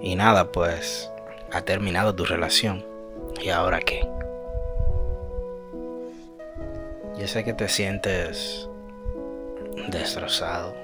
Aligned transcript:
Y 0.00 0.16
nada, 0.16 0.50
pues 0.50 1.10
ha 1.52 1.62
terminado 1.62 2.14
tu 2.14 2.24
relación. 2.24 2.84
¿Y 3.40 3.50
ahora 3.50 3.80
qué? 3.80 4.08
Yo 7.18 7.26
sé 7.26 7.44
que 7.44 7.52
te 7.52 7.68
sientes 7.68 8.68
destrozado. 9.88 10.74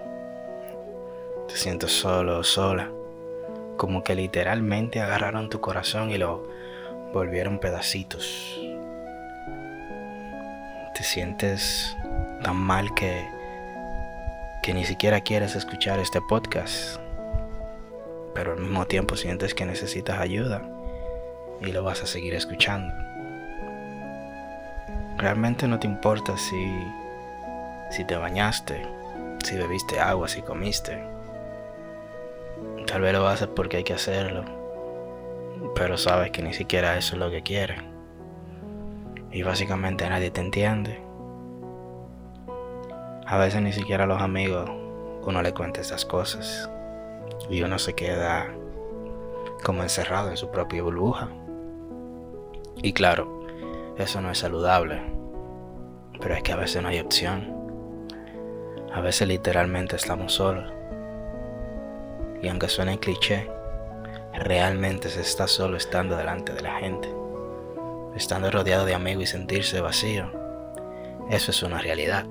Te 1.48 1.56
sientes 1.56 1.92
solo 1.92 2.44
sola. 2.44 2.90
Como 3.76 4.04
que 4.04 4.14
literalmente 4.14 5.00
agarraron 5.00 5.48
tu 5.48 5.60
corazón 5.60 6.10
y 6.10 6.18
lo 6.18 6.46
volvieron 7.12 7.58
pedacitos. 7.58 8.60
Te 10.94 11.02
sientes 11.02 11.96
tan 12.42 12.56
mal 12.56 12.92
que, 12.94 13.26
que 14.62 14.74
ni 14.74 14.84
siquiera 14.84 15.20
quieres 15.20 15.56
escuchar 15.56 15.98
este 16.00 16.20
podcast. 16.28 17.00
Pero 18.36 18.52
al 18.52 18.60
mismo 18.60 18.86
tiempo 18.86 19.16
sientes 19.16 19.54
que 19.54 19.64
necesitas 19.64 20.20
ayuda 20.20 20.62
y 21.62 21.72
lo 21.72 21.82
vas 21.82 22.02
a 22.02 22.06
seguir 22.06 22.34
escuchando. 22.34 22.94
Realmente 25.16 25.66
no 25.66 25.78
te 25.78 25.86
importa 25.86 26.36
si, 26.36 26.70
si 27.90 28.04
te 28.04 28.14
bañaste, 28.14 28.86
si 29.42 29.56
bebiste 29.56 29.98
agua, 29.98 30.28
si 30.28 30.42
comiste. 30.42 31.02
Tal 32.86 33.00
vez 33.00 33.14
lo 33.14 33.26
haces 33.26 33.48
porque 33.48 33.78
hay 33.78 33.84
que 33.84 33.94
hacerlo, 33.94 34.44
pero 35.74 35.96
sabes 35.96 36.30
que 36.30 36.42
ni 36.42 36.52
siquiera 36.52 36.98
eso 36.98 37.14
es 37.14 37.18
lo 37.18 37.30
que 37.30 37.42
quieres. 37.42 37.80
Y 39.32 39.42
básicamente 39.44 40.08
nadie 40.10 40.30
te 40.30 40.42
entiende. 40.42 41.00
A 43.26 43.38
veces 43.38 43.62
ni 43.62 43.72
siquiera 43.72 44.04
a 44.04 44.06
los 44.06 44.20
amigos 44.20 44.68
uno 45.24 45.40
le 45.40 45.54
cuenta 45.54 45.80
estas 45.80 46.04
cosas 46.04 46.70
y 47.48 47.62
uno 47.62 47.78
se 47.78 47.94
queda 47.94 48.52
como 49.64 49.82
encerrado 49.82 50.30
en 50.30 50.36
su 50.36 50.50
propia 50.50 50.82
burbuja. 50.82 51.28
Y 52.82 52.92
claro, 52.92 53.46
eso 53.98 54.20
no 54.20 54.30
es 54.30 54.38
saludable. 54.38 55.00
Pero 56.20 56.34
es 56.34 56.42
que 56.42 56.52
a 56.52 56.56
veces 56.56 56.82
no 56.82 56.88
hay 56.88 57.00
opción. 57.00 57.54
A 58.92 59.00
veces 59.00 59.28
literalmente 59.28 59.96
estamos 59.96 60.32
solos. 60.34 60.72
Y 62.42 62.48
aunque 62.48 62.68
suene 62.68 62.98
cliché, 62.98 63.50
realmente 64.34 65.08
se 65.08 65.20
está 65.20 65.46
solo 65.46 65.76
estando 65.76 66.16
delante 66.16 66.52
de 66.52 66.62
la 66.62 66.76
gente. 66.78 67.08
Estando 68.14 68.50
rodeado 68.50 68.86
de 68.86 68.94
amigos 68.94 69.24
y 69.24 69.26
sentirse 69.26 69.80
vacío. 69.80 70.30
Eso 71.30 71.50
es 71.50 71.62
una 71.62 71.78
realidad. 71.78 72.26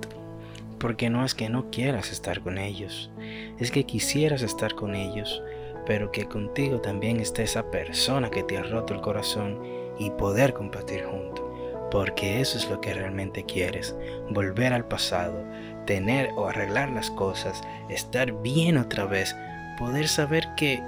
Porque 0.79 1.09
no 1.09 1.25
es 1.25 1.35
que 1.35 1.49
no 1.49 1.69
quieras 1.69 2.11
estar 2.11 2.41
con 2.41 2.57
ellos, 2.57 3.11
es 3.59 3.71
que 3.71 3.85
quisieras 3.85 4.41
estar 4.41 4.75
con 4.75 4.95
ellos, 4.95 5.41
pero 5.85 6.11
que 6.11 6.25
contigo 6.25 6.81
también 6.81 7.19
esté 7.19 7.43
esa 7.43 7.69
persona 7.71 8.29
que 8.29 8.43
te 8.43 8.57
ha 8.57 8.63
roto 8.63 8.93
el 8.93 9.01
corazón 9.01 9.59
y 9.97 10.09
poder 10.11 10.53
compartir 10.53 11.03
juntos 11.05 11.45
porque 11.91 12.41
eso 12.41 12.57
es 12.57 12.69
lo 12.69 12.81
que 12.81 12.93
realmente 12.93 13.45
quieres, 13.45 13.95
volver 14.29 14.73
al 14.73 14.85
pasado, 14.85 15.45
tener 15.85 16.31
o 16.35 16.47
arreglar 16.47 16.89
las 16.89 17.09
cosas, 17.11 17.61
estar 17.89 18.31
bien 18.41 18.77
otra 18.77 19.05
vez, 19.05 19.35
poder 19.77 20.07
saber 20.07 20.47
que, 20.57 20.81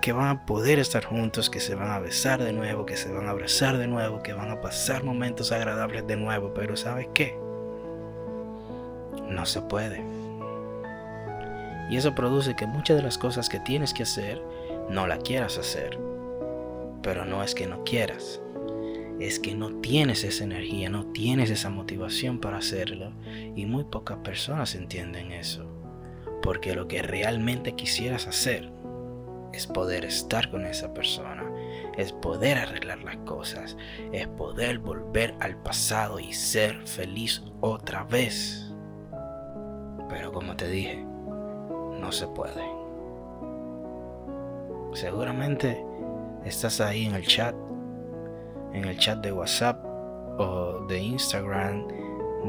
que 0.00 0.12
van 0.12 0.28
a 0.28 0.46
poder 0.46 0.78
estar 0.78 1.04
juntos, 1.04 1.50
que 1.50 1.60
se 1.60 1.74
van 1.74 1.90
a 1.90 1.98
besar 1.98 2.42
de 2.42 2.52
nuevo, 2.52 2.86
que 2.86 2.96
se 2.96 3.12
van 3.12 3.26
a 3.26 3.30
abrazar 3.30 3.76
de 3.78 3.88
nuevo, 3.88 4.22
que 4.22 4.32
van 4.32 4.50
a 4.50 4.60
pasar 4.60 5.04
momentos 5.04 5.52
agradables 5.52 6.06
de 6.06 6.16
nuevo, 6.16 6.54
pero 6.54 6.76
¿sabes 6.76 7.08
qué? 7.12 7.36
No 9.28 9.44
se 9.44 9.60
puede. 9.60 10.02
Y 11.88 11.96
eso 11.96 12.14
produce 12.14 12.54
que 12.54 12.66
muchas 12.66 12.96
de 12.96 13.02
las 13.02 13.18
cosas 13.18 13.48
que 13.48 13.60
tienes 13.60 13.94
que 13.94 14.02
hacer 14.02 14.42
no 14.90 15.06
la 15.06 15.18
quieras 15.18 15.58
hacer. 15.58 15.98
Pero 17.02 17.24
no 17.24 17.42
es 17.42 17.54
que 17.54 17.66
no 17.66 17.84
quieras, 17.84 18.40
es 19.20 19.38
que 19.38 19.54
no 19.54 19.80
tienes 19.80 20.24
esa 20.24 20.44
energía, 20.44 20.90
no 20.90 21.06
tienes 21.06 21.50
esa 21.50 21.70
motivación 21.70 22.38
para 22.38 22.58
hacerlo. 22.58 23.12
Y 23.56 23.66
muy 23.66 23.84
pocas 23.84 24.18
personas 24.18 24.74
entienden 24.74 25.32
eso. 25.32 25.66
Porque 26.42 26.74
lo 26.74 26.86
que 26.86 27.02
realmente 27.02 27.72
quisieras 27.72 28.26
hacer 28.26 28.70
es 29.52 29.66
poder 29.66 30.04
estar 30.04 30.50
con 30.50 30.66
esa 30.66 30.92
persona, 30.92 31.44
es 31.96 32.12
poder 32.12 32.58
arreglar 32.58 33.02
las 33.02 33.16
cosas, 33.18 33.76
es 34.12 34.28
poder 34.28 34.78
volver 34.78 35.34
al 35.40 35.60
pasado 35.62 36.20
y 36.20 36.32
ser 36.32 36.86
feliz 36.86 37.42
otra 37.60 38.04
vez. 38.04 38.72
Pero 40.08 40.32
como 40.32 40.54
te 40.54 40.68
dije, 40.68 41.04
no 41.98 42.12
se 42.12 42.26
puede. 42.28 42.62
Seguramente 44.92 45.84
estás 46.44 46.80
ahí 46.80 47.06
en 47.06 47.14
el 47.14 47.26
chat 47.26 47.54
en 48.72 48.84
el 48.84 48.98
chat 48.98 49.18
de 49.20 49.32
WhatsApp 49.32 49.84
o 50.38 50.84
de 50.86 50.98
Instagram, 50.98 51.86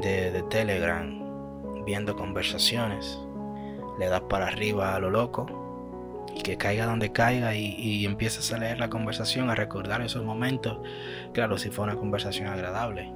de, 0.01 0.43
Telegram, 0.49 1.85
viendo 1.85 2.15
conversaciones. 2.15 3.19
Le 3.97 4.07
das 4.07 4.21
para 4.21 4.47
arriba 4.47 4.95
a 4.95 4.99
lo 4.99 5.09
loco 5.09 6.25
y 6.35 6.41
que 6.41 6.57
caiga 6.57 6.85
donde 6.85 7.11
caiga 7.11 7.55
y, 7.55 7.75
y, 7.77 8.05
empiezas 8.05 8.51
a 8.53 8.57
leer 8.57 8.79
la 8.79 8.89
conversación, 8.89 9.49
a 9.49 9.55
recordar 9.55 10.01
esos 10.01 10.23
momentos. 10.23 10.79
Claro, 11.33 11.57
si 11.57 11.69
fue 11.69 11.85
una 11.85 11.95
conversación 11.95 12.47
agradable. 12.47 13.11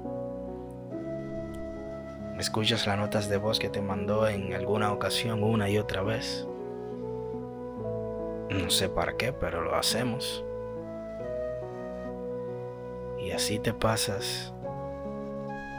Escuchas 2.37 2.87
las 2.87 2.97
notas 2.97 3.29
de 3.29 3.37
voz 3.37 3.59
que 3.59 3.69
te 3.69 3.81
mandó 3.81 4.27
en 4.27 4.53
alguna 4.53 4.91
ocasión 4.91 5.43
una 5.43 5.69
y 5.69 5.77
otra 5.77 6.01
vez. 6.01 6.47
No 8.49 8.69
sé 8.69 8.89
para 8.89 9.15
qué, 9.17 9.31
pero 9.31 9.61
lo 9.61 9.75
hacemos. 9.75 10.43
Y 13.19 13.31
así 13.31 13.59
te 13.59 13.73
pasas 13.73 14.53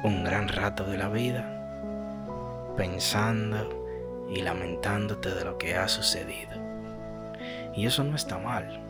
un 0.04 0.24
gran 0.24 0.48
rato 0.48 0.84
de 0.84 0.96
la 0.96 1.08
vida 1.08 1.50
pensando 2.76 3.68
y 4.30 4.42
lamentándote 4.42 5.34
de 5.34 5.44
lo 5.44 5.58
que 5.58 5.76
ha 5.76 5.88
sucedido. 5.88 6.52
Y 7.74 7.86
eso 7.86 8.04
no 8.04 8.16
está 8.16 8.38
mal. 8.38 8.80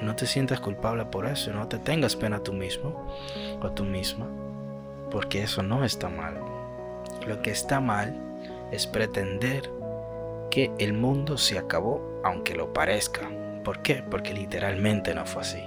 No 0.00 0.16
te 0.16 0.26
sientas 0.26 0.60
culpable 0.60 1.04
por 1.06 1.26
eso, 1.26 1.52
no 1.52 1.68
te 1.68 1.78
tengas 1.78 2.16
pena 2.16 2.40
tú 2.40 2.52
mismo 2.52 3.06
o 3.62 3.70
tú 3.70 3.84
misma, 3.84 4.26
porque 5.10 5.42
eso 5.42 5.62
no 5.62 5.84
está 5.84 6.08
mal. 6.08 6.51
Lo 7.26 7.40
que 7.42 7.50
está 7.50 7.80
mal 7.80 8.14
es 8.72 8.86
pretender 8.86 9.70
que 10.50 10.70
el 10.78 10.92
mundo 10.92 11.38
se 11.38 11.58
acabó 11.58 12.20
aunque 12.24 12.54
lo 12.54 12.72
parezca. 12.72 13.28
¿Por 13.64 13.82
qué? 13.82 14.02
Porque 14.08 14.32
literalmente 14.34 15.14
no 15.14 15.24
fue 15.24 15.42
así. 15.42 15.62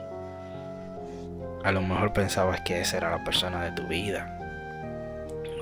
A 1.64 1.72
lo 1.72 1.82
mejor 1.82 2.14
pensabas 2.14 2.62
que 2.62 2.82
esa 2.82 2.98
era 2.98 3.10
la 3.10 3.24
persona 3.24 3.64
de 3.64 3.72
tu 3.72 3.88
vida. 3.88 4.40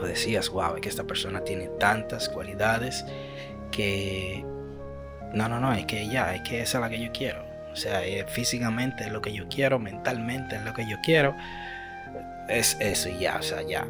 O 0.02 0.06
decías, 0.06 0.50
wow, 0.50 0.76
que 0.82 0.90
esta 0.90 1.06
persona 1.06 1.44
tiene 1.44 1.68
tantas 1.80 2.28
cualidades 2.28 3.06
que... 3.72 4.44
No, 5.34 5.48
no, 5.48 5.60
no, 5.60 5.74
es 5.74 5.86
que 5.86 6.08
ya, 6.08 6.36
es 6.36 6.42
que 6.42 6.62
esa 6.62 6.80
es 6.80 6.82
la 6.82 6.90
que 6.90 7.00
yo 7.00 7.12
quiero. 7.12 7.44
O 7.72 7.76
sea, 7.76 8.02
físicamente 8.28 9.06
es 9.06 9.12
lo 9.12 9.22
que 9.22 9.34
yo 9.34 9.48
quiero, 9.48 9.80
mentalmente 9.80 10.58
es 10.58 10.64
lo 10.64 10.74
que 10.74 10.88
yo 10.88 10.98
quiero. 11.04 11.36
Es 12.48 12.78
eso 12.80 13.10
y 13.10 13.20
ya, 13.20 13.38
o 13.38 13.42
sea, 13.42 13.62
ya. 13.62 13.88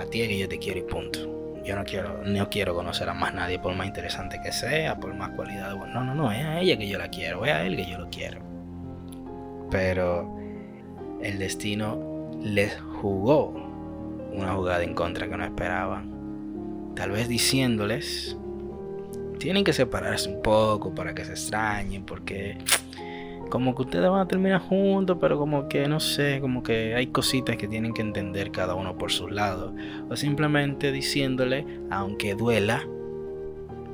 A 0.00 0.04
ti 0.06 0.22
es 0.22 0.28
que 0.28 0.38
yo 0.38 0.48
te 0.48 0.58
quiero 0.58 0.78
y 0.78 0.82
punto. 0.82 1.35
Yo 1.66 1.74
no 1.74 1.84
quiero, 1.84 2.22
no 2.24 2.48
quiero 2.48 2.74
conocer 2.74 3.08
a 3.08 3.14
más 3.14 3.34
nadie 3.34 3.58
por 3.58 3.74
más 3.74 3.88
interesante 3.88 4.40
que 4.40 4.52
sea, 4.52 5.00
por 5.00 5.12
más 5.14 5.30
cualidades. 5.30 5.76
No, 5.92 6.04
no, 6.04 6.14
no, 6.14 6.30
es 6.30 6.44
a 6.44 6.60
ella 6.60 6.78
que 6.78 6.88
yo 6.88 6.96
la 6.96 7.08
quiero, 7.08 7.44
es 7.44 7.52
a 7.52 7.66
él 7.66 7.74
que 7.74 7.86
yo 7.86 7.98
lo 7.98 8.08
quiero. 8.08 8.40
Pero 9.70 10.38
el 11.20 11.38
destino 11.38 12.30
les 12.40 12.80
jugó 13.00 13.48
una 14.32 14.52
jugada 14.54 14.84
en 14.84 14.94
contra 14.94 15.28
que 15.28 15.36
no 15.36 15.44
esperaban. 15.44 16.92
Tal 16.94 17.10
vez 17.10 17.28
diciéndoles, 17.28 18.36
tienen 19.38 19.64
que 19.64 19.72
separarse 19.72 20.28
un 20.32 20.42
poco 20.42 20.94
para 20.94 21.14
que 21.14 21.24
se 21.24 21.32
extrañen, 21.32 22.04
porque 22.04 22.58
como 23.50 23.74
que 23.74 23.82
ustedes 23.82 24.10
van 24.10 24.20
a 24.20 24.28
terminar 24.28 24.60
juntos, 24.60 25.18
pero 25.20 25.38
como 25.38 25.68
que 25.68 25.86
no 25.88 26.00
sé, 26.00 26.40
como 26.40 26.62
que 26.62 26.94
hay 26.94 27.08
cositas 27.08 27.56
que 27.56 27.68
tienen 27.68 27.92
que 27.92 28.02
entender 28.02 28.50
cada 28.50 28.74
uno 28.74 28.96
por 28.98 29.12
sus 29.12 29.30
lados. 29.30 29.72
O 30.08 30.16
simplemente 30.16 30.92
diciéndole, 30.92 31.66
aunque 31.90 32.34
duela, 32.34 32.82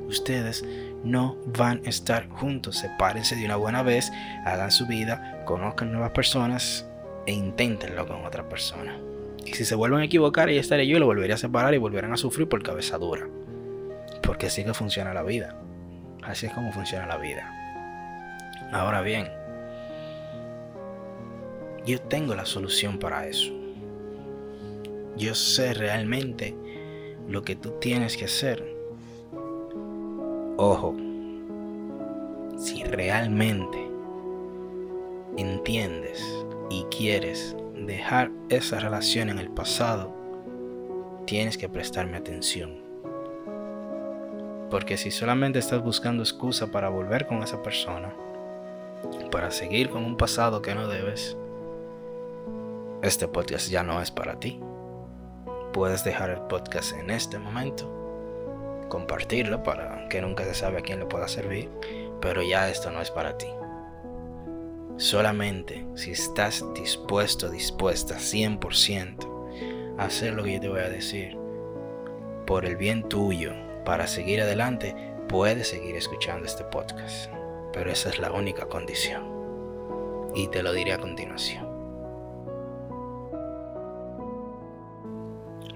ustedes 0.09 0.65
no 1.05 1.37
van 1.59 1.83
a 1.85 1.89
estar 1.89 2.29
juntos. 2.29 2.79
Sepárense 2.79 3.37
de 3.37 3.45
una 3.45 3.57
buena 3.57 3.83
vez, 3.83 4.13
hagan 4.45 4.71
su 4.71 4.87
vida, 4.87 5.43
conozcan 5.45 5.93
nuevas 5.93 6.11
personas 6.13 6.89
e 7.27 7.33
inténtenlo 7.33 8.07
con 8.07 8.25
otra 8.25 8.49
persona. 8.49 8.97
Y 9.45 9.55
si 9.55 9.65
se 9.65 9.75
vuelven 9.75 10.01
a 10.01 10.05
equivocar, 10.05 10.49
ahí 10.49 10.59
estaré 10.59 10.87
yo 10.87 10.97
y 10.97 11.01
lo 11.01 11.07
volveré 11.07 11.33
a 11.33 11.39
separar 11.39 11.75
y 11.75 11.79
volverán 11.79 12.13
a 12.13 12.17
sufrir 12.17 12.49
por 12.49 12.63
cabeza 12.63 12.99
dura. 12.99 13.27
Porque 14.23 14.47
así 14.47 14.65
que 14.65 14.73
funciona 14.73 15.13
la 15.13 15.23
vida. 15.23 15.57
Así 16.23 16.47
es 16.47 16.53
como 16.53 16.73
funciona 16.73 17.07
la 17.07 17.17
vida. 17.17 17.51
Ahora 18.73 19.03
bien, 19.03 19.29
yo 21.87 22.01
tengo 22.01 22.35
la 22.35 22.47
solución 22.47 22.99
para 22.99 23.27
eso. 23.27 23.53
Yo 25.17 25.35
sé 25.35 25.75
realmente 25.75 26.55
lo 27.29 27.43
que 27.43 27.57
tú 27.57 27.71
tienes 27.81 28.17
que 28.17 28.27
hacer. 28.27 28.65
Ojo, 30.57 30.95
si 32.57 32.85
realmente 32.85 33.79
entiendes 35.37 36.25
y 36.71 36.85
quieres 36.85 37.57
dejar 37.75 38.31
esa 38.49 38.79
relación 38.79 39.29
en 39.29 39.39
el 39.39 39.51
pasado, 39.51 40.15
tienes 41.27 41.59
que 41.59 41.69
prestarme 41.69 42.17
atención. 42.17 42.81
Porque 44.71 44.97
si 44.97 45.11
solamente 45.11 45.59
estás 45.59 45.83
buscando 45.83 46.23
excusa 46.23 46.71
para 46.71 46.89
volver 46.89 47.27
con 47.27 47.43
esa 47.43 47.63
persona, 47.63 48.15
para 49.31 49.51
seguir 49.51 49.91
con 49.91 50.05
un 50.05 50.17
pasado 50.17 50.63
que 50.63 50.75
no 50.75 50.89
debes, 50.89 51.37
este 53.03 53.27
podcast 53.27 53.69
ya 53.69 53.83
no 53.83 54.01
es 54.01 54.13
para 54.13 54.39
ti. 54.39 54.61
Puedes 55.73 56.05
dejar 56.05 56.31
el 56.31 56.41
podcast 56.43 56.93
en 56.97 57.11
este 57.11 57.39
momento, 57.39 58.87
compartirlo 58.89 59.65
para 59.65 60.09
que 60.09 60.23
nunca 60.23 60.45
se 60.45 60.55
sabe 60.55 60.79
a 60.79 60.83
quién 60.83 61.01
le 61.01 61.07
pueda 61.07 61.27
servir, 61.27 61.69
pero 62.21 62.43
ya 62.43 62.69
esto 62.69 62.93
no 62.93 63.03
es 63.03 63.11
para 63.11 63.37
ti. 63.37 63.49
Solamente 64.99 65.85
si 65.97 66.13
estás 66.13 66.65
dispuesto, 66.75 67.51
dispuesta 67.51 68.19
100% 68.19 69.99
a 69.99 70.05
hacer 70.05 70.35
lo 70.35 70.45
que 70.45 70.55
yo 70.55 70.61
te 70.61 70.69
voy 70.69 70.81
a 70.81 70.89
decir, 70.89 71.37
por 72.47 72.65
el 72.65 72.77
bien 72.77 73.09
tuyo, 73.09 73.53
para 73.85 74.07
seguir 74.07 74.43
adelante, 74.43 74.95
puedes 75.29 75.69
seguir 75.69 75.97
escuchando 75.97 76.47
este 76.47 76.63
podcast. 76.65 77.33
Pero 77.73 77.91
esa 77.91 78.11
es 78.11 78.19
la 78.19 78.31
única 78.31 78.67
condición. 78.67 79.25
Y 80.35 80.49
te 80.49 80.63
lo 80.63 80.73
diré 80.73 80.93
a 80.93 80.99
continuación. 80.99 81.72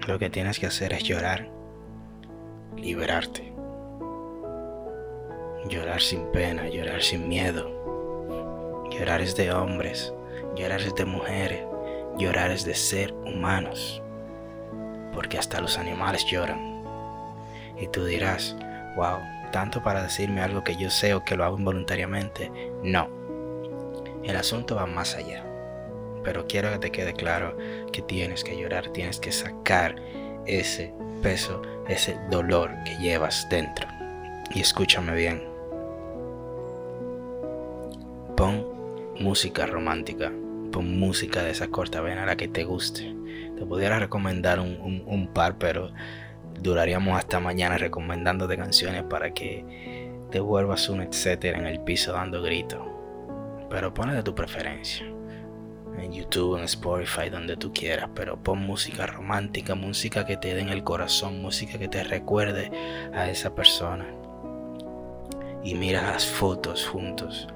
Lo 0.07 0.17
que 0.17 0.29
tienes 0.29 0.57
que 0.57 0.67
hacer 0.67 0.93
es 0.93 1.03
llorar, 1.03 1.49
liberarte. 2.77 3.53
Llorar 5.67 5.99
sin 5.99 6.31
pena, 6.31 6.69
llorar 6.69 7.01
sin 7.01 7.27
miedo. 7.27 8.87
Llorar 8.89 9.19
es 9.19 9.35
de 9.35 9.51
hombres, 9.51 10.13
llorar 10.55 10.79
es 10.79 10.95
de 10.95 11.03
mujeres, 11.03 11.61
llorar 12.17 12.51
es 12.51 12.63
de 12.63 12.73
ser 12.73 13.11
humanos. 13.11 14.01
Porque 15.13 15.37
hasta 15.37 15.59
los 15.59 15.77
animales 15.77 16.25
lloran. 16.25 16.85
Y 17.77 17.87
tú 17.87 18.05
dirás, 18.05 18.55
wow, 18.95 19.19
tanto 19.51 19.83
para 19.83 20.03
decirme 20.03 20.41
algo 20.41 20.63
que 20.63 20.77
yo 20.77 20.89
sé 20.89 21.15
o 21.15 21.25
que 21.25 21.35
lo 21.35 21.43
hago 21.43 21.57
involuntariamente. 21.57 22.49
No. 22.81 23.09
El 24.23 24.37
asunto 24.37 24.77
va 24.77 24.85
más 24.85 25.15
allá. 25.15 25.46
Pero 26.27 26.45
quiero 26.45 26.69
que 26.73 26.79
te 26.79 26.91
quede 26.91 27.13
claro 27.13 27.55
que 27.93 28.01
tienes 28.01 28.43
que 28.43 28.59
llorar, 28.59 28.89
tienes 28.89 29.17
que 29.17 29.31
sacar 29.31 29.95
ese 30.45 30.93
peso, 31.23 31.61
ese 31.87 32.19
dolor 32.29 32.69
que 32.83 32.97
llevas 32.97 33.47
dentro. 33.49 33.87
Y 34.53 34.59
escúchame 34.59 35.15
bien. 35.15 35.41
Pon 38.35 38.67
música 39.21 39.67
romántica, 39.67 40.33
pon 40.73 40.99
música 40.99 41.43
de 41.43 41.51
esa 41.51 41.69
corta 41.69 42.01
vena, 42.01 42.25
la 42.25 42.35
que 42.35 42.49
te 42.49 42.65
guste. 42.65 43.15
Te 43.57 43.65
pudiera 43.65 43.97
recomendar 43.97 44.59
un, 44.59 45.29
par, 45.33 45.57
pero 45.57 45.93
duraríamos 46.59 47.17
hasta 47.17 47.39
mañana 47.39 47.77
recomendándote 47.77 48.57
canciones 48.57 49.03
para 49.03 49.33
que 49.33 50.11
te 50.29 50.41
vuelvas 50.41 50.89
un 50.89 51.03
etcétera 51.03 51.57
en 51.57 51.67
el 51.67 51.79
piso 51.79 52.11
dando 52.11 52.41
gritos. 52.41 52.85
Pero 53.69 53.93
pone 53.93 54.13
de 54.13 54.23
tu 54.23 54.35
preferencia. 54.35 55.16
En 55.97 56.13
YouTube, 56.13 56.57
en 56.57 56.63
Spotify, 56.65 57.29
donde 57.29 57.57
tú 57.57 57.73
quieras. 57.73 58.09
Pero 58.15 58.37
pon 58.41 58.59
música 58.59 59.07
romántica, 59.07 59.75
música 59.75 60.25
que 60.25 60.37
te 60.37 60.53
dé 60.53 60.61
en 60.61 60.69
el 60.69 60.83
corazón, 60.83 61.41
música 61.41 61.77
que 61.77 61.87
te 61.87 62.03
recuerde 62.03 62.71
a 63.13 63.29
esa 63.29 63.53
persona. 63.55 64.05
Y 65.63 65.75
mira 65.75 66.01
las 66.01 66.25
fotos 66.25 66.87
juntos. 66.87 67.47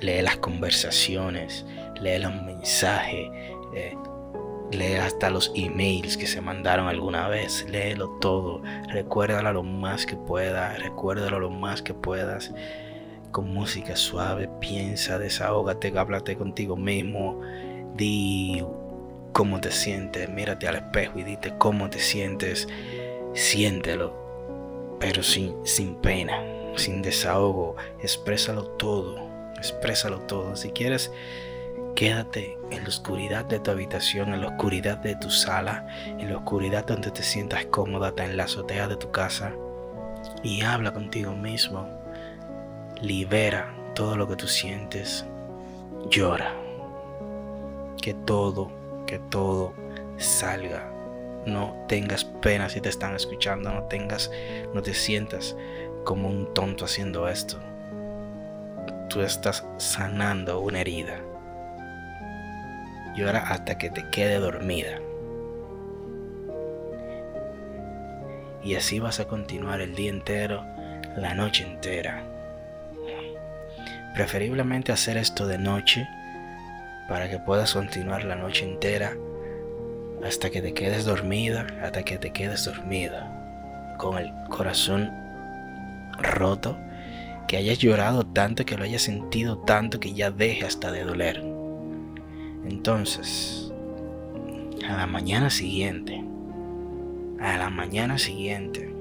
Lee 0.00 0.22
las 0.22 0.36
conversaciones, 0.38 1.66
lee 2.00 2.18
los 2.18 2.34
mensajes. 2.42 3.28
Eh, 3.74 3.94
Lee 4.70 4.94
hasta 4.94 5.30
los 5.30 5.52
emails 5.54 6.16
que 6.16 6.26
se 6.26 6.40
mandaron 6.40 6.88
alguna 6.88 7.28
vez. 7.28 7.66
Léelo 7.68 8.08
todo. 8.20 8.62
Recuérdalo 8.88 9.52
lo 9.52 9.62
más 9.62 10.06
que 10.06 10.16
puedas. 10.16 10.78
Recuérdalo 10.80 11.38
lo 11.38 11.50
más 11.50 11.82
que 11.82 11.94
puedas. 11.94 12.52
Con 13.30 13.52
música 13.52 13.94
suave. 13.94 14.48
Piensa, 14.60 15.18
desahógate, 15.18 15.96
háblate 15.96 16.36
contigo 16.36 16.76
mismo. 16.76 17.40
Di 17.94 18.64
cómo 19.32 19.60
te 19.60 19.70
sientes. 19.70 20.28
Mírate 20.28 20.68
al 20.68 20.76
espejo 20.76 21.18
y 21.18 21.24
dite 21.24 21.54
cómo 21.58 21.90
te 21.90 21.98
sientes. 21.98 22.68
Siéntelo. 23.34 24.96
Pero 25.00 25.22
sin, 25.22 25.54
sin 25.64 25.96
pena. 25.96 26.42
Sin 26.76 27.02
desahogo. 27.02 27.76
Exprésalo 28.00 28.64
todo. 28.76 29.16
Exprésalo 29.56 30.20
todo. 30.20 30.56
Si 30.56 30.70
quieres 30.70 31.10
Quédate 31.94 32.58
en 32.72 32.82
la 32.82 32.88
oscuridad 32.88 33.44
de 33.44 33.60
tu 33.60 33.70
habitación, 33.70 34.34
en 34.34 34.40
la 34.40 34.48
oscuridad 34.48 34.98
de 34.98 35.14
tu 35.14 35.30
sala, 35.30 35.86
en 36.06 36.28
la 36.28 36.38
oscuridad 36.38 36.84
donde 36.84 37.12
te 37.12 37.22
sientas 37.22 37.66
cómoda, 37.66 38.12
en 38.16 38.36
la 38.36 38.44
azotea 38.44 38.88
de 38.88 38.96
tu 38.96 39.12
casa 39.12 39.52
y 40.42 40.62
habla 40.62 40.92
contigo 40.92 41.32
mismo. 41.32 41.88
Libera 43.00 43.72
todo 43.94 44.16
lo 44.16 44.26
que 44.26 44.34
tú 44.34 44.48
sientes. 44.48 45.24
Llora. 46.10 46.63
Que 48.04 48.12
todo, 48.12 48.70
que 49.06 49.18
todo 49.18 49.72
salga. 50.18 50.92
No 51.46 51.74
tengas 51.88 52.24
pena 52.24 52.68
si 52.68 52.82
te 52.82 52.90
están 52.90 53.14
escuchando, 53.14 53.72
no 53.72 53.84
tengas, 53.84 54.30
no 54.74 54.82
te 54.82 54.92
sientas 54.92 55.56
como 56.04 56.28
un 56.28 56.52
tonto 56.52 56.84
haciendo 56.84 57.28
esto. 57.28 57.58
Tú 59.08 59.22
estás 59.22 59.64
sanando 59.78 60.60
una 60.60 60.82
herida 60.82 61.18
llora 63.14 63.38
hasta 63.38 63.78
que 63.78 63.88
te 63.88 64.06
quede 64.10 64.38
dormida. 64.38 65.00
Y 68.62 68.74
así 68.74 68.98
vas 68.98 69.18
a 69.18 69.26
continuar 69.26 69.80
el 69.80 69.94
día 69.94 70.10
entero, 70.10 70.62
la 71.16 71.32
noche 71.32 71.64
entera. 71.64 72.22
Preferiblemente 74.14 74.92
hacer 74.92 75.16
esto 75.16 75.46
de 75.46 75.56
noche 75.56 76.06
para 77.08 77.28
que 77.30 77.38
puedas 77.38 77.74
continuar 77.74 78.24
la 78.24 78.36
noche 78.36 78.64
entera 78.64 79.16
hasta 80.24 80.50
que 80.50 80.62
te 80.62 80.72
quedes 80.72 81.04
dormida, 81.04 81.66
hasta 81.82 82.02
que 82.02 82.18
te 82.18 82.32
quedes 82.32 82.64
dormida, 82.64 83.94
con 83.98 84.18
el 84.18 84.32
corazón 84.48 85.12
roto, 86.18 86.78
que 87.46 87.58
hayas 87.58 87.78
llorado 87.78 88.24
tanto, 88.24 88.64
que 88.64 88.76
lo 88.76 88.84
hayas 88.84 89.02
sentido 89.02 89.58
tanto 89.58 90.00
que 90.00 90.14
ya 90.14 90.30
deje 90.30 90.64
hasta 90.64 90.90
de 90.90 91.04
doler. 91.04 91.44
Entonces, 92.66 93.70
a 94.88 94.96
la 94.96 95.06
mañana 95.06 95.50
siguiente, 95.50 96.24
a 97.40 97.58
la 97.58 97.68
mañana 97.68 98.18
siguiente, 98.18 98.94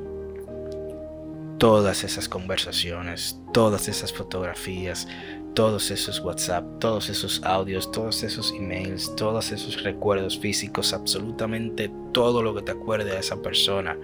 todas 1.57 2.03
esas 2.03 2.27
conversaciones, 2.27 3.39
todas 3.53 3.87
esas 3.87 4.11
fotografías, 4.11 5.07
todos 5.53 5.91
esos 5.91 6.19
WhatsApp, 6.19 6.65
todos 6.79 7.09
esos 7.09 7.43
audios, 7.43 7.91
todos 7.91 8.23
esos 8.23 8.51
emails, 8.51 9.15
todos 9.15 9.51
esos 9.51 9.83
recuerdos 9.83 10.37
físicos, 10.39 10.93
absolutamente 10.93 11.91
todo 12.11 12.41
lo 12.41 12.55
que 12.55 12.61
te 12.61 12.71
acuerde 12.71 13.11
de 13.11 13.19
esa 13.19 13.41
persona, 13.41 13.97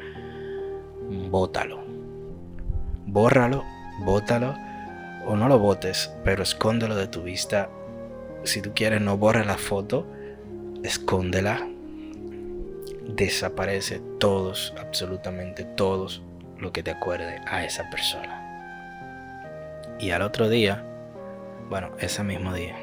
bótalo. 1.30 1.84
Bórralo, 3.08 3.64
bótalo 4.06 4.56
o 5.26 5.36
no 5.36 5.48
lo 5.48 5.60
botes, 5.60 6.12
pero 6.24 6.44
escóndelo 6.44 6.96
de 6.96 7.08
tu 7.08 7.24
vista 7.24 7.70
si 8.44 8.62
tú 8.62 8.72
quieres, 8.74 9.02
no 9.02 9.18
borres 9.18 9.46
la 9.46 9.58
foto, 9.58 10.06
escóndela, 10.84 11.68
desaparece 13.08 14.02
todos, 14.20 14.74
absolutamente 14.80 15.64
todos, 15.64 16.22
lo 16.58 16.72
que 16.72 16.84
te 16.84 16.92
acuerde 16.92 17.42
a 17.48 17.64
esa 17.64 17.90
persona. 17.90 18.46
Y 20.00 20.12
al 20.12 20.22
otro 20.22 20.50
día, 20.50 20.86
bueno, 21.70 21.92
ese 22.00 22.24
mismo 22.24 22.54
día. 22.54 22.76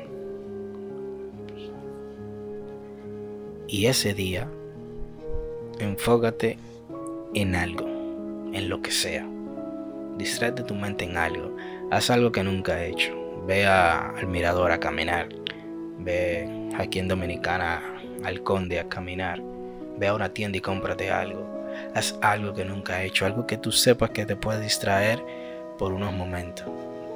Y 3.68 3.86
ese 3.86 4.14
día, 4.14 4.48
enfócate 5.80 6.58
en 7.34 7.56
algo, 7.56 7.86
en 8.52 8.68
lo 8.68 8.80
que 8.80 8.90
sea. 8.90 9.26
Distrae 10.16 10.52
tu 10.52 10.74
mente 10.74 11.04
en 11.04 11.16
algo. 11.16 11.56
Haz 11.90 12.10
algo 12.10 12.32
que 12.32 12.44
nunca 12.44 12.82
he 12.82 12.90
hecho. 12.90 13.12
Ve 13.46 13.66
al 13.66 14.26
mirador 14.26 14.72
a 14.72 14.80
caminar 14.80 15.28
Ve 15.98 16.48
aquí 16.78 16.98
en 16.98 17.08
Dominicana 17.08 17.82
al 18.22 18.42
conde 18.42 18.78
a 18.78 18.88
caminar. 18.88 19.40
Ve 19.98 20.08
a 20.08 20.14
una 20.14 20.28
tienda 20.28 20.58
y 20.58 20.60
cómprate 20.60 21.10
algo. 21.10 21.46
Haz 21.94 22.18
algo 22.20 22.54
que 22.54 22.64
nunca 22.64 23.02
he 23.02 23.06
hecho, 23.06 23.26
algo 23.26 23.46
que 23.46 23.56
tú 23.56 23.72
sepas 23.72 24.10
que 24.10 24.26
te 24.26 24.36
puede 24.36 24.60
distraer 24.60 25.22
por 25.78 25.92
unos 25.92 26.12
momentos. 26.12 26.66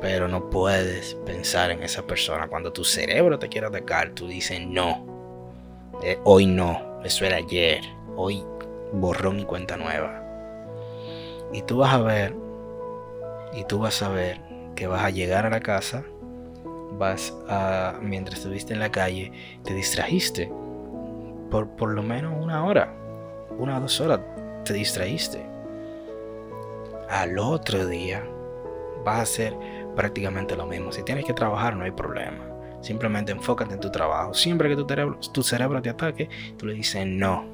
Pero 0.01 0.29
no 0.29 0.49
puedes 0.51 1.15
pensar 1.27 1.71
en 1.71 1.83
esa 1.83 2.07
persona. 2.07 2.49
Cuando 2.49 2.73
tu 2.73 2.85
cerebro 2.85 3.39
te 3.39 3.49
quiere 3.49 3.67
atacar, 3.67 4.11
tú 4.11 4.27
dices 4.27 4.61
no. 4.67 5.07
Eh, 6.03 6.19
hoy 6.25 6.47
no. 6.47 7.01
Eso 7.05 7.25
era 7.25 7.37
ayer. 7.37 7.83
Hoy 8.17 8.45
borrón 8.93 9.41
y 9.41 9.45
cuenta 9.45 9.77
nueva. 9.77 10.23
Y 11.53 11.63
tú 11.63 11.79
vas 11.79 11.93
a 11.95 12.01
ver, 12.01 12.35
y 13.53 13.65
tú 13.65 13.81
vas 13.81 14.03
a 14.03 14.09
ver 14.09 14.41
que 14.77 14.87
vas 14.87 15.03
a 15.03 15.11
llegar 15.11 15.47
a 15.47 15.51
la 15.51 15.61
casa 15.61 16.05
vas 17.01 17.35
a, 17.49 17.99
mientras 18.01 18.39
estuviste 18.39 18.75
en 18.75 18.81
la 18.81 18.91
calle, 18.91 19.33
te 19.65 19.75
distrajiste 19.75 20.53
por 21.51 21.69
por 21.71 21.91
lo 21.91 22.03
menos 22.03 22.35
una 22.41 22.65
hora, 22.65 22.95
una 23.59 23.79
o 23.79 23.81
dos 23.81 24.01
horas, 24.01 24.21
te 24.65 24.75
distraíste. 24.75 25.45
Al 27.09 27.39
otro 27.39 27.87
día 27.87 28.23
vas 29.05 29.19
a 29.19 29.23
hacer 29.23 29.57
prácticamente 30.01 30.57
lo 30.57 30.67
mismo. 30.67 30.93
Si 30.93 31.03
tienes 31.03 31.27
que 31.27 31.35
trabajar, 31.35 31.77
no 31.77 31.85
hay 31.85 31.91
problema. 31.91 32.43
Simplemente 32.81 33.33
enfócate 33.33 33.75
en 33.75 33.81
tu 33.81 33.91
trabajo. 33.91 34.33
Siempre 34.33 34.71
que 34.71 34.75
tu 34.75 34.89
cerebro, 34.89 35.19
tu 35.19 35.43
cerebro 35.43 35.83
te 35.83 35.91
ataque, 35.91 36.31
tú 36.57 36.65
le 36.65 36.73
dices 36.73 37.07
no. 37.07 37.45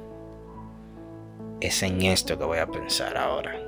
Es 1.60 1.82
en 1.82 2.02
esto 2.02 2.38
que 2.38 2.44
voy 2.44 2.58
a 2.58 2.68
pensar 2.68 3.16
ahora. 3.16 3.60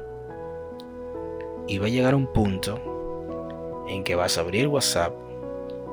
Y 1.66 1.78
va 1.78 1.86
a 1.86 1.88
llegar 1.88 2.14
un 2.14 2.32
punto 2.32 3.84
en 3.88 4.04
que 4.04 4.14
vas 4.14 4.38
a 4.38 4.42
abrir 4.42 4.68
WhatsApp, 4.68 5.12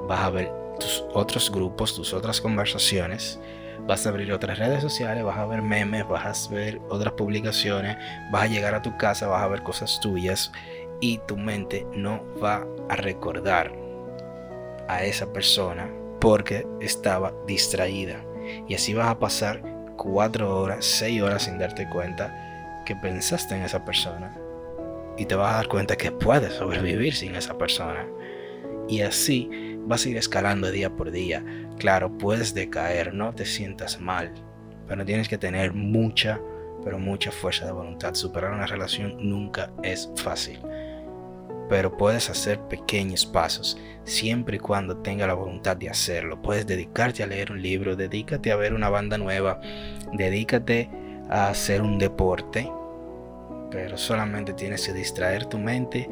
vas 0.07 0.19
a 0.19 0.29
ver 0.29 0.51
tus 0.79 1.05
otros 1.11 1.51
grupos, 1.51 1.95
tus 1.95 2.13
otras 2.13 2.39
conversaciones, 2.39 3.39
vas 3.87 4.05
a 4.05 4.09
abrir 4.09 4.31
otras 4.31 4.59
redes 4.59 4.83
sociales, 4.83 5.23
vas 5.23 5.39
a 5.39 5.47
ver 5.47 5.63
memes, 5.63 6.07
vas 6.07 6.47
a 6.47 6.53
ver 6.53 6.79
otras 6.89 7.15
publicaciones, 7.15 7.97
vas 8.31 8.43
a 8.43 8.47
llegar 8.47 8.75
a 8.75 8.83
tu 8.83 8.95
casa, 8.95 9.25
vas 9.25 9.41
a 9.41 9.47
ver 9.47 9.63
cosas 9.63 9.99
tuyas 10.01 10.51
y 10.99 11.19
tu 11.27 11.37
mente 11.37 11.85
no 11.93 12.23
va 12.41 12.65
a 12.89 12.95
recordar 12.95 13.71
a 14.87 15.03
esa 15.03 15.31
persona 15.31 15.89
porque 16.19 16.65
estaba 16.81 17.33
distraída. 17.47 18.23
Y 18.67 18.75
así 18.75 18.93
vas 18.93 19.07
a 19.07 19.19
pasar 19.19 19.61
cuatro 19.97 20.59
horas, 20.59 20.85
seis 20.85 21.21
horas 21.21 21.43
sin 21.43 21.57
darte 21.57 21.87
cuenta 21.89 22.83
que 22.85 22.95
pensaste 22.95 23.55
en 23.55 23.63
esa 23.63 23.83
persona. 23.83 24.37
Y 25.17 25.25
te 25.25 25.35
vas 25.35 25.53
a 25.53 25.57
dar 25.57 25.67
cuenta 25.67 25.95
que 25.95 26.11
puedes 26.11 26.53
sobrevivir 26.53 27.13
sin 27.15 27.35
esa 27.35 27.57
persona. 27.57 28.05
Y 28.87 29.01
así 29.01 29.77
vas 29.85 30.05
a 30.05 30.09
ir 30.09 30.17
escalando 30.17 30.69
día 30.69 30.89
por 30.89 31.11
día. 31.11 31.43
Claro, 31.79 32.15
puedes 32.17 32.53
decaer, 32.53 33.13
no 33.13 33.33
te 33.33 33.45
sientas 33.45 33.99
mal. 33.99 34.33
Pero 34.87 35.05
tienes 35.05 35.27
que 35.27 35.37
tener 35.37 35.73
mucha, 35.73 36.39
pero 36.83 36.99
mucha 36.99 37.31
fuerza 37.31 37.65
de 37.65 37.71
voluntad. 37.71 38.13
Superar 38.13 38.51
una 38.51 38.67
relación 38.67 39.15
nunca 39.19 39.71
es 39.83 40.11
fácil 40.15 40.59
pero 41.69 41.97
puedes 41.97 42.29
hacer 42.29 42.59
pequeños 42.61 43.25
pasos 43.25 43.77
siempre 44.03 44.57
y 44.57 44.59
cuando 44.59 44.97
tenga 44.97 45.27
la 45.27 45.33
voluntad 45.33 45.77
de 45.77 45.89
hacerlo. 45.89 46.41
Puedes 46.41 46.67
dedicarte 46.67 47.23
a 47.23 47.27
leer 47.27 47.51
un 47.51 47.61
libro, 47.61 47.95
dedícate 47.95 48.51
a 48.51 48.55
ver 48.55 48.73
una 48.73 48.89
banda 48.89 49.17
nueva, 49.17 49.59
dedícate 50.13 50.89
a 51.29 51.49
hacer 51.49 51.81
un 51.81 51.97
deporte, 51.97 52.71
pero 53.71 53.97
solamente 53.97 54.53
tienes 54.53 54.85
que 54.85 54.93
distraer 54.93 55.45
tu 55.45 55.57
mente 55.57 56.07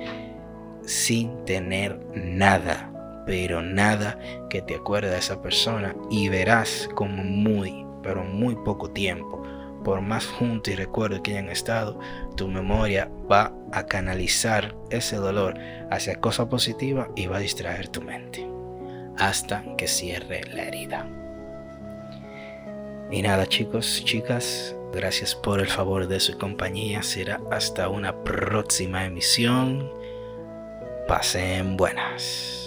sin 0.85 1.45
tener 1.45 1.99
nada, 2.15 3.23
pero 3.25 3.61
nada 3.61 4.19
que 4.49 4.61
te 4.61 4.75
acuerde 4.75 5.09
de 5.09 5.19
esa 5.19 5.41
persona 5.41 5.95
y 6.09 6.29
verás 6.29 6.89
como 6.95 7.23
muy, 7.23 7.85
pero 8.01 8.23
muy 8.23 8.55
poco 8.55 8.89
tiempo 8.89 9.42
por 9.83 10.01
más 10.01 10.25
junto 10.25 10.71
y 10.71 10.75
recuerdo 10.75 11.21
que 11.21 11.31
hayan 11.31 11.49
estado, 11.49 11.99
tu 12.35 12.47
memoria 12.47 13.09
va 13.31 13.53
a 13.71 13.85
canalizar 13.85 14.75
ese 14.89 15.17
dolor 15.17 15.55
hacia 15.91 16.19
cosa 16.19 16.49
positiva 16.49 17.09
y 17.15 17.27
va 17.27 17.37
a 17.37 17.41
distraer 17.41 17.87
tu 17.89 18.01
mente 18.01 18.47
hasta 19.17 19.63
que 19.77 19.87
cierre 19.87 20.41
la 20.53 20.63
herida. 20.63 21.07
Y 23.11 23.21
nada 23.21 23.45
chicos, 23.45 24.01
chicas, 24.03 24.75
gracias 24.91 25.35
por 25.35 25.59
el 25.59 25.67
favor 25.67 26.07
de 26.07 26.19
su 26.19 26.37
compañía. 26.37 27.03
Será 27.03 27.39
hasta 27.51 27.89
una 27.89 28.23
próxima 28.23 29.05
emisión. 29.05 29.91
Pasen 31.07 31.77
buenas. 31.77 32.62